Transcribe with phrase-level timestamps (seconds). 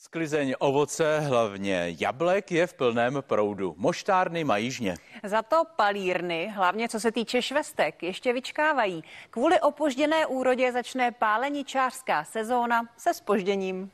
[0.00, 3.74] Sklizeň ovoce, hlavně jablek, je v plném proudu.
[3.76, 4.94] Moštárny mají žně.
[5.24, 9.04] Za to palírny, hlavně co se týče švestek, ještě vyčkávají.
[9.30, 13.90] Kvůli opožděné úrodě začne páleničářská sezóna se spožděním.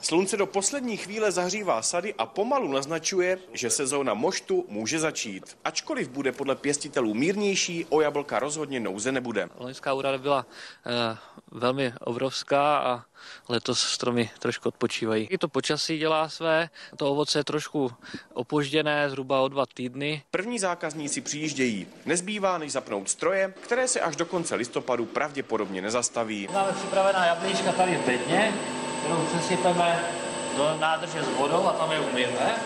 [0.00, 5.58] Slunce do poslední chvíle zahřívá sady a pomalu naznačuje, že sezóna moštu může začít.
[5.64, 9.48] Ačkoliv bude podle pěstitelů mírnější, o jablka rozhodně nouze nebude.
[9.58, 10.46] Loňská úroda byla
[10.86, 11.18] eh,
[11.50, 13.04] velmi obrovská a
[13.48, 15.26] letos stromy trošku odpočívají.
[15.30, 17.92] I to počasí dělá své, to ovoce je trošku
[18.34, 20.22] opožděné, zhruba o dva týdny.
[20.30, 21.86] První zákazníci přijíždějí.
[22.06, 26.48] Nezbývá, než zapnout stroje, které se až do konce listopadu pravděpodobně nezastaví.
[26.52, 28.54] Máme připravená jablíčka tady v bedně,
[29.00, 30.00] kterou přesypeme
[30.56, 32.56] do nádrže s vodou a tam je umyjeme.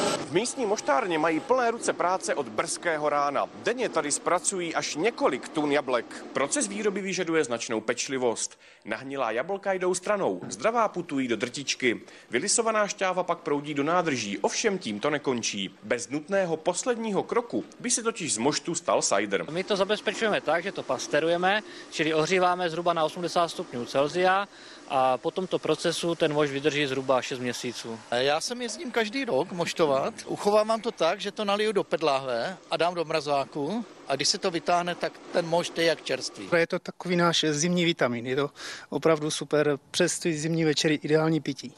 [0.00, 3.46] V místní moštárně mají plné ruce práce od brzkého rána.
[3.54, 6.24] Denně tady zpracují až několik tun jablek.
[6.32, 8.58] Proces výroby vyžaduje značnou pečlivost.
[8.84, 12.00] Nahnilá jablka jdou stranou, zdravá putují do drtičky.
[12.30, 15.74] Vylisovaná šťáva pak proudí do nádrží, ovšem tím to nekončí.
[15.82, 19.50] Bez nutného posledního kroku by se totiž z moštu stal cider.
[19.50, 24.48] My to zabezpečujeme tak, že to pasterujeme, čili ohříváme zhruba na 80 stupňů Celsia
[24.88, 27.98] a po tomto procesu ten mož vydrží zhruba 6 měsíců.
[28.10, 29.89] Já sem jezdím každý rok moštovat.
[30.26, 34.38] Uchovávám to tak, že to naliju do pedláhve a dám do mrazáku a když se
[34.38, 36.48] to vytáhne, tak ten mošt je jak čerstvý.
[36.56, 38.50] Je to takový náš zimní vitamin, je to
[38.88, 41.74] opravdu super, přes ty zimní večery ideální pití.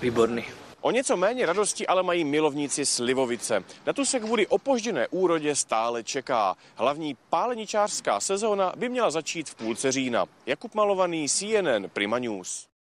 [0.00, 0.44] Výborný.
[0.80, 3.64] O něco méně radosti ale mají milovníci slivovice.
[3.86, 6.56] Na tu se kvůli opožděné úrodě stále čeká.
[6.74, 10.26] Hlavní páleničářská sezóna by měla začít v půlce října.
[10.46, 12.68] Jakub Malovaný, CNN, Prima News.